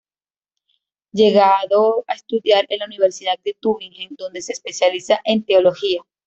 Llegando 1.11 2.03
a 2.07 2.15
estudiar 2.15 2.65
en 2.69 2.79
la 2.79 2.85
Universidad 2.85 3.37
de 3.45 3.53
Tübingen, 3.61 4.15
donde 4.17 4.41
se 4.41 4.53
especializa 4.53 5.21
en 5.25 5.45
teología. 5.45 6.01